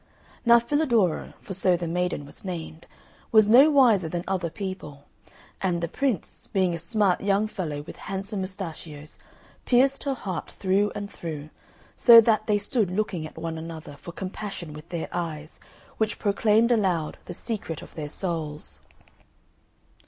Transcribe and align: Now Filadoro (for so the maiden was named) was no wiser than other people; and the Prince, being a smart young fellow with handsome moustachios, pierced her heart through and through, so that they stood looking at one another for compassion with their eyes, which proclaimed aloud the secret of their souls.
Now 0.47 0.57
Filadoro 0.59 1.33
(for 1.41 1.53
so 1.53 1.77
the 1.77 1.87
maiden 1.87 2.25
was 2.25 2.43
named) 2.43 2.87
was 3.31 3.47
no 3.47 3.69
wiser 3.69 4.09
than 4.09 4.23
other 4.27 4.49
people; 4.49 5.03
and 5.61 5.79
the 5.79 5.87
Prince, 5.87 6.47
being 6.51 6.73
a 6.73 6.79
smart 6.79 7.21
young 7.21 7.45
fellow 7.47 7.83
with 7.83 7.97
handsome 7.97 8.41
moustachios, 8.41 9.19
pierced 9.65 10.01
her 10.05 10.15
heart 10.15 10.49
through 10.49 10.91
and 10.95 11.11
through, 11.11 11.51
so 11.95 12.19
that 12.19 12.47
they 12.47 12.57
stood 12.57 12.89
looking 12.89 13.27
at 13.27 13.37
one 13.37 13.59
another 13.59 13.95
for 13.95 14.11
compassion 14.11 14.73
with 14.73 14.89
their 14.89 15.07
eyes, 15.11 15.59
which 15.99 16.17
proclaimed 16.17 16.71
aloud 16.71 17.19
the 17.25 17.33
secret 17.35 17.83
of 17.83 17.93
their 17.93 18.09
souls. 18.09 18.79